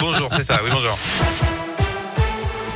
bonjour, 0.00 0.28
c'est 0.36 0.44
ça, 0.44 0.60
oui, 0.62 0.70
bonjour. 0.72 0.98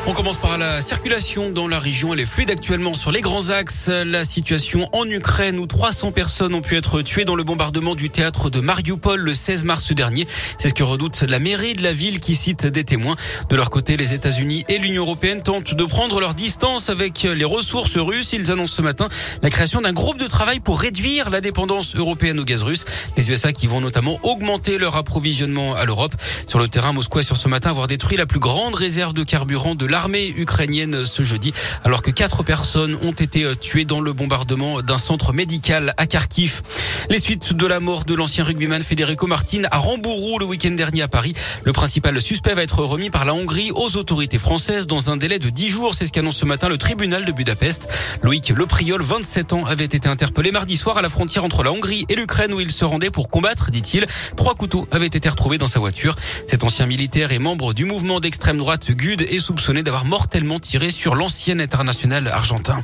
On 0.06 0.12
commence 0.12 0.37
par 0.37 0.59
la 0.59 0.83
circulation 0.83 1.51
dans 1.51 1.67
la 1.67 1.78
région. 1.78 2.12
Elle 2.12 2.20
est 2.20 2.27
fluide 2.27 2.51
actuellement 2.51 2.93
sur 2.93 3.10
les 3.10 3.23
grands 3.23 3.49
axes. 3.49 3.89
La 3.89 4.25
situation 4.25 4.87
en 4.93 5.07
Ukraine 5.09 5.59
où 5.59 5.67
300 5.67 6.12
personnes 6.12 6.54
ont 6.54 6.61
pu 6.61 6.77
être 6.77 7.01
tuées 7.01 7.25
dans 7.25 7.37
le 7.37 7.43
bombardement 7.43 7.95
du 7.95 8.11
théâtre 8.11 8.51
de 8.51 8.61
Mariupol 8.61 9.19
le 9.19 9.32
16 9.32 9.64
mars 9.64 9.93
dernier. 9.93 10.29
C'est 10.59 10.69
ce 10.69 10.75
que 10.75 10.82
redoute 10.82 11.22
la 11.22 11.38
mairie 11.38 11.72
de 11.72 11.82
la 11.82 11.93
ville 11.93 12.21
qui 12.21 12.35
cite 12.35 12.67
des 12.67 12.85
témoins. 12.85 13.17
De 13.49 13.56
leur 13.56 13.71
côté, 13.71 13.97
les 13.97 14.13
États-Unis 14.13 14.67
et 14.69 14.77
l'Union 14.77 15.04
européenne 15.04 15.43
tentent 15.43 15.75
de 15.75 15.85
prendre 15.85 16.21
leur 16.21 16.34
distance 16.34 16.91
avec 16.91 17.23
les 17.23 17.46
ressources 17.46 17.96
russes. 17.96 18.34
Ils 18.34 18.52
annoncent 18.52 18.75
ce 18.75 18.82
matin 18.82 19.09
la 19.43 19.48
création 19.48 19.80
d'un 19.80 19.95
groupe 19.95 20.18
de 20.18 20.27
travail 20.27 20.61
pour 20.61 20.80
réduire 20.80 21.30
la 21.30 21.41
dépendance 21.41 21.96
européenne 21.96 22.39
au 22.39 22.45
gaz 22.45 22.62
russe. 22.62 22.84
Les 23.16 23.30
USA 23.30 23.55
qui 23.55 23.66
vont 23.66 23.80
notamment 23.80 24.18
augmenter 24.23 24.77
leur 24.77 24.96
approvisionnement 24.96 25.75
à 25.75 25.86
l'Europe. 25.86 26.12
Sur 26.46 26.59
le 26.59 26.68
terrain, 26.68 26.93
Moscou 26.93 27.21
a 27.21 27.23
sur 27.23 27.39
ce 27.39 27.48
matin 27.48 27.71
avoir 27.71 27.86
détruit 27.86 28.18
la 28.18 28.27
plus 28.27 28.41
grande 28.41 28.75
réserve 28.75 29.14
de 29.14 29.22
carburant 29.22 29.75
de 29.75 29.93
l'armée 29.94 30.34
ukrainienne 30.36 31.07
ce 31.07 31.22
jeudi, 31.22 31.54
alors 31.84 32.03
que 32.03 32.11
quatre 32.11 32.43
personnes 32.43 32.98
ont 33.03 33.12
été 33.12 33.45
euh, 33.45 33.55
tuées 33.55 33.84
dans 33.84 34.01
le 34.01 34.12
bombardement 34.12 34.83
d'un 34.83 34.98
centre 34.98 35.33
médical 35.33 35.95
à 35.97 36.09
Kharkiv. 36.09 36.62
Les 37.11 37.20
suites 37.20 37.53
de 37.53 37.65
la 37.65 37.79
mort 37.79 38.05
de 38.05 38.12
l'ancien 38.12 38.43
rugbyman 38.43 38.83
Federico 38.83 39.29
Martin 39.29 39.62
à 39.70 39.79
Rambourou 39.79 40.41
le 40.41 40.47
week-end 40.47 40.73
dernier 40.73 41.03
à 41.03 41.07
Paris. 41.07 41.34
Le 41.62 41.73
principal 41.73 42.20
suspect 42.20 42.55
va 42.55 42.65
être 42.65 42.83
remis 42.83 43.11
par 43.11 43.25
la 43.25 43.34
Hongrie 43.34 43.70
aux 43.70 43.97
autorités 43.97 44.39
françaises 44.39 44.89
dans 44.89 45.11
un 45.11 45.17
délai 45.17 45.39
de 45.39 45.48
10 45.48 45.69
jours. 45.69 45.95
C'est 45.95 46.09
ce 46.09 46.12
qu'annonce 46.12 46.39
ce 46.39 46.45
matin 46.45 46.69
le 46.69 46.77
tribunal 46.77 47.25
de 47.25 47.31
Budapest. 47.31 47.87
Loïc 48.23 48.48
Lepriol, 48.48 49.01
27 49.01 49.53
ans, 49.53 49.65
avait 49.65 49.84
été 49.84 50.09
interpellé 50.09 50.51
mardi 50.51 50.77
soir 50.77 50.98
à 50.98 51.03
la 51.03 51.09
frontière 51.09 51.45
entre 51.45 51.62
la 51.62 51.70
Hongrie 51.70 52.05
et 52.09 52.17
l'Ukraine 52.17 52.53
où 52.53 52.59
il 52.59 52.73
se 52.73 52.84
rendait 52.84 53.12
pour 53.12 53.29
combattre, 53.29 53.70
dit-il. 53.70 54.09
Trois 54.37 54.56
couteaux 54.56 54.89
avaient 54.91 55.06
été 55.06 55.29
retrouvés 55.29 55.59
dans 55.59 55.69
sa 55.69 55.79
voiture. 55.79 56.17
Cet 56.48 56.65
ancien 56.65 56.87
militaire 56.87 57.31
et 57.31 57.39
membre 57.39 57.75
du 57.75 57.84
mouvement 57.84 58.19
d'extrême 58.19 58.59
droite 58.59 58.91
GUD 58.91 59.23
est 59.23 59.39
soupçonné 59.39 59.84
d'avoir 59.84 60.05
mortellement 60.05 60.59
tiré 60.59 60.91
sur 60.91 61.14
l'ancien 61.14 61.59
international 61.61 62.27
argentin. 62.28 62.83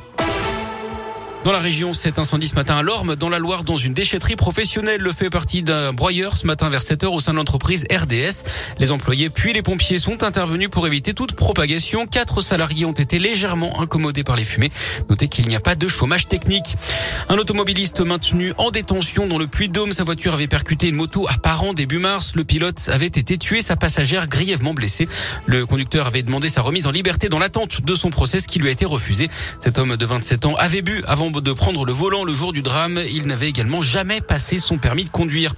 Dans 1.43 1.51
la 1.51 1.59
région, 1.59 1.95
cet 1.95 2.19
incendie 2.19 2.45
ce 2.45 2.53
matin 2.53 2.75
à 2.75 2.83
Lorme, 2.83 3.15
dans 3.15 3.27
la 3.27 3.39
Loire, 3.39 3.63
dans 3.63 3.75
une 3.75 3.95
déchetterie 3.95 4.35
professionnelle, 4.35 5.01
le 5.01 5.11
fait 5.11 5.31
partie 5.31 5.63
d'un 5.63 5.91
broyeur 5.91 6.37
ce 6.37 6.45
matin 6.45 6.69
vers 6.69 6.83
7 6.83 7.03
heures 7.03 7.13
au 7.13 7.19
sein 7.19 7.31
de 7.31 7.37
l'entreprise 7.37 7.83
RDS. 7.91 8.43
Les 8.77 8.91
employés 8.91 9.31
puis 9.31 9.51
les 9.51 9.63
pompiers 9.63 9.97
sont 9.97 10.21
intervenus 10.21 10.69
pour 10.69 10.85
éviter 10.85 11.15
toute 11.15 11.33
propagation. 11.33 12.05
Quatre 12.05 12.41
salariés 12.41 12.85
ont 12.85 12.91
été 12.91 13.17
légèrement 13.17 13.81
incommodés 13.81 14.23
par 14.23 14.35
les 14.35 14.43
fumées. 14.43 14.69
Notez 15.09 15.29
qu'il 15.29 15.47
n'y 15.47 15.55
a 15.55 15.59
pas 15.59 15.73
de 15.73 15.87
chômage 15.87 16.27
technique. 16.27 16.75
Un 17.27 17.39
automobiliste 17.39 18.01
maintenu 18.01 18.53
en 18.59 18.69
détention 18.69 19.25
dans 19.25 19.39
le 19.39 19.47
Puy-de-Dôme. 19.47 19.93
Sa 19.93 20.03
voiture 20.03 20.35
avait 20.35 20.45
percuté 20.45 20.89
une 20.89 20.95
moto 20.95 21.25
à 21.27 21.39
Paran 21.39 21.73
début 21.73 21.97
mars. 21.97 22.33
Le 22.35 22.43
pilote 22.43 22.87
avait 22.93 23.07
été 23.07 23.39
tué, 23.39 23.63
sa 23.63 23.75
passagère 23.75 24.27
grièvement 24.27 24.75
blessée. 24.75 25.09
Le 25.47 25.65
conducteur 25.65 26.05
avait 26.05 26.21
demandé 26.21 26.49
sa 26.49 26.61
remise 26.61 26.85
en 26.85 26.91
liberté 26.91 27.29
dans 27.29 27.39
l'attente 27.39 27.81
de 27.81 27.95
son 27.95 28.11
procès, 28.11 28.39
ce 28.39 28.47
qui 28.47 28.59
lui 28.59 28.67
a 28.67 28.71
été 28.71 28.85
refusé. 28.85 29.27
Cet 29.63 29.79
homme 29.79 29.97
de 29.97 30.05
27 30.05 30.45
ans 30.45 30.53
avait 30.55 30.83
bu 30.83 31.03
avant 31.07 31.30
de 31.39 31.53
prendre 31.53 31.85
le 31.85 31.93
volant 31.93 32.25
le 32.25 32.33
jour 32.33 32.51
du 32.51 32.61
drame. 32.61 32.99
Il 33.09 33.27
n'avait 33.27 33.47
également 33.47 33.81
jamais 33.81 34.19
passé 34.19 34.57
son 34.57 34.77
permis 34.77 35.05
de 35.05 35.09
conduire. 35.09 35.53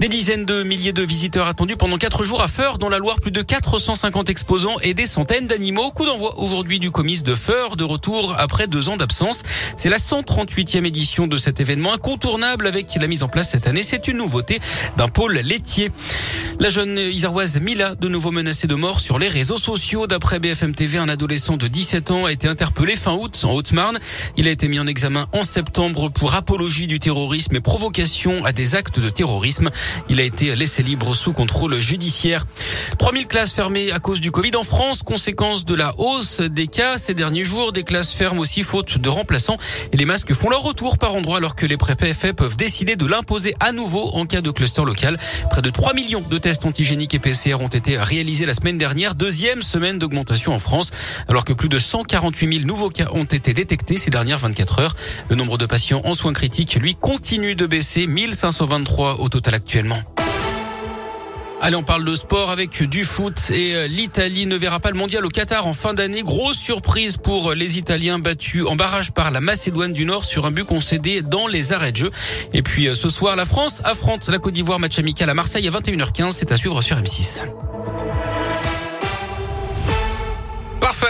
Des 0.00 0.08
dizaines 0.08 0.44
de 0.44 0.64
milliers 0.64 0.92
de 0.92 1.02
visiteurs 1.02 1.46
attendus 1.46 1.76
pendant 1.76 1.98
quatre 1.98 2.24
jours 2.24 2.42
à 2.42 2.48
Feur, 2.48 2.78
dans 2.78 2.88
la 2.88 2.98
Loire, 2.98 3.20
plus 3.20 3.30
de 3.30 3.42
450 3.42 4.28
exposants 4.28 4.76
et 4.82 4.92
des 4.92 5.06
centaines 5.06 5.46
d'animaux. 5.46 5.90
Coup 5.92 6.04
d'envoi 6.04 6.38
aujourd'hui 6.38 6.80
du 6.80 6.90
comice 6.90 7.22
de 7.22 7.36
Feur, 7.36 7.76
de 7.76 7.84
retour 7.84 8.34
après 8.36 8.66
deux 8.66 8.88
ans 8.88 8.96
d'absence. 8.96 9.42
C'est 9.78 9.88
la 9.88 9.98
138e 9.98 10.84
édition 10.84 11.28
de 11.28 11.36
cet 11.36 11.60
événement 11.60 11.92
incontournable 11.92 12.66
avec 12.66 12.92
la 12.96 13.06
mise 13.06 13.22
en 13.22 13.28
place 13.28 13.50
cette 13.50 13.66
année. 13.68 13.82
C'est 13.84 14.08
une 14.08 14.16
nouveauté 14.16 14.58
d'un 14.96 15.08
pôle 15.08 15.34
laitier. 15.34 15.92
La 16.58 16.70
jeune 16.70 16.98
Isaroise 16.98 17.58
Mila, 17.60 17.94
de 17.94 18.08
nouveau 18.08 18.30
menacée 18.30 18.66
de 18.66 18.74
mort 18.74 19.00
sur 19.00 19.18
les 19.18 19.28
réseaux 19.28 19.58
sociaux. 19.58 20.06
D'après 20.06 20.38
BFM 20.40 20.74
TV, 20.74 20.98
un 20.98 21.08
adolescent 21.08 21.56
de 21.56 21.68
17 21.68 22.10
ans 22.10 22.24
a 22.24 22.32
été 22.32 22.48
interpellé 22.48 22.96
fin 22.96 23.12
août 23.12 23.42
en 23.44 23.52
Haute-Marne. 23.52 23.98
Il 24.36 24.48
a 24.48 24.50
été 24.50 24.68
mis 24.68 24.78
en 24.78 24.86
examen 24.86 25.03
en 25.32 25.42
septembre 25.42 26.08
pour 26.08 26.34
apologie 26.34 26.86
du 26.86 26.98
terrorisme 26.98 27.54
et 27.56 27.60
provocation 27.60 28.44
à 28.44 28.52
des 28.52 28.74
actes 28.74 29.00
de 29.00 29.08
terrorisme. 29.08 29.70
Il 30.08 30.18
a 30.20 30.22
été 30.22 30.54
laissé 30.56 30.82
libre 30.82 31.14
sous 31.14 31.32
contrôle 31.32 31.78
judiciaire. 31.78 32.46
3000 32.98 33.26
classes 33.26 33.52
fermées 33.52 33.92
à 33.92 33.98
cause 33.98 34.20
du 34.20 34.30
Covid 34.30 34.56
en 34.56 34.62
France, 34.62 35.02
conséquence 35.02 35.64
de 35.64 35.74
la 35.74 35.94
hausse 35.98 36.40
des 36.40 36.66
cas 36.68 36.96
ces 36.96 37.14
derniers 37.14 37.44
jours. 37.44 37.72
Des 37.72 37.82
classes 37.82 38.12
ferment 38.12 38.40
aussi 38.40 38.62
faute 38.62 38.98
de 38.98 39.08
remplaçants 39.08 39.58
et 39.92 39.96
les 39.96 40.04
masques 40.06 40.32
font 40.32 40.48
leur 40.48 40.62
retour 40.62 40.96
par 40.96 41.14
endroit 41.14 41.36
alors 41.36 41.54
que 41.54 41.66
les 41.66 41.76
préfets 41.76 42.32
peuvent 42.32 42.56
décider 42.56 42.96
de 42.96 43.06
l'imposer 43.06 43.52
à 43.60 43.72
nouveau 43.72 44.10
en 44.14 44.24
cas 44.24 44.40
de 44.40 44.50
cluster 44.50 44.84
local. 44.84 45.18
Près 45.50 45.62
de 45.62 45.70
3 45.70 45.92
millions 45.92 46.24
de 46.28 46.38
tests 46.38 46.64
antigéniques 46.64 47.14
et 47.14 47.18
PCR 47.18 47.56
ont 47.60 47.68
été 47.68 47.98
réalisés 47.98 48.46
la 48.46 48.54
semaine 48.54 48.78
dernière, 48.78 49.14
deuxième 49.14 49.62
semaine 49.62 49.98
d'augmentation 49.98 50.54
en 50.54 50.58
France, 50.58 50.90
alors 51.28 51.44
que 51.44 51.52
plus 51.52 51.68
de 51.68 51.78
148 51.78 52.60
000 52.60 52.66
nouveaux 52.66 52.90
cas 52.90 53.08
ont 53.12 53.24
été 53.24 53.52
détectés 53.52 53.96
ces 53.96 54.10
dernières 54.10 54.38
24 54.38 54.78
heures. 54.78 54.93
Le 55.28 55.36
nombre 55.36 55.58
de 55.58 55.66
patients 55.66 56.02
en 56.04 56.14
soins 56.14 56.32
critiques, 56.32 56.74
lui, 56.76 56.94
continue 56.94 57.54
de 57.54 57.66
baisser, 57.66 58.06
1523 58.06 59.20
au 59.20 59.28
total 59.28 59.54
actuellement. 59.54 60.02
Allez, 61.64 61.76
on 61.76 61.82
parle 61.82 62.04
de 62.04 62.14
sport 62.14 62.50
avec 62.50 62.82
du 62.82 63.04
foot 63.04 63.50
et 63.50 63.74
euh, 63.74 63.86
l'Italie 63.86 64.44
ne 64.44 64.54
verra 64.54 64.80
pas 64.80 64.90
le 64.90 64.98
mondial 64.98 65.24
au 65.24 65.30
Qatar 65.30 65.66
en 65.66 65.72
fin 65.72 65.94
d'année. 65.94 66.22
Grosse 66.22 66.58
surprise 66.58 67.16
pour 67.16 67.54
les 67.54 67.78
Italiens 67.78 68.18
battus 68.18 68.66
en 68.66 68.76
barrage 68.76 69.12
par 69.12 69.30
la 69.30 69.40
Macédoine 69.40 69.94
du 69.94 70.04
Nord 70.04 70.26
sur 70.26 70.44
un 70.44 70.50
but 70.50 70.64
concédé 70.64 71.22
dans 71.22 71.46
les 71.46 71.72
arrêts 71.72 71.92
de 71.92 71.96
jeu. 71.96 72.10
Et 72.52 72.60
puis 72.60 72.86
euh, 72.86 72.94
ce 72.94 73.08
soir, 73.08 73.34
la 73.34 73.46
France 73.46 73.80
affronte 73.84 74.28
la 74.28 74.38
Côte 74.38 74.52
d'Ivoire 74.52 74.78
match 74.78 74.98
amical 74.98 75.30
à 75.30 75.34
Marseille 75.34 75.66
à 75.66 75.70
21h15. 75.70 76.32
C'est 76.32 76.52
à 76.52 76.56
suivre 76.58 76.82
sur 76.82 76.98
M6. 76.98 77.44